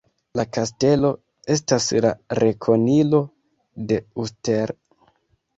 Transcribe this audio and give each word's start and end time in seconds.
La 0.39 0.43
kastelo 0.57 1.11
estas 1.57 1.89
la 2.07 2.11
rekonilo 2.41 3.21
de 3.93 4.01
Uster. 4.25 4.75